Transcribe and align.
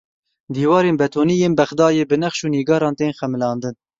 Dîwarên 0.55 0.95
betonî 1.01 1.35
yên 1.41 1.53
Bexdayê 1.59 2.03
bi 2.09 2.17
nexş 2.23 2.39
û 2.45 2.47
nîgaran 2.55 2.93
tên 2.99 3.11
xemilandin. 3.19 3.75